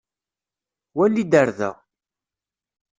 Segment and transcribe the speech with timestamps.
[0.95, 1.71] Wali-d ar da!